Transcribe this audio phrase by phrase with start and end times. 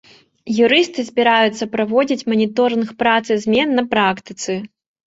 [0.67, 4.63] Юрысты збіраюцца праводзіць маніторынг працы змен на практыцы.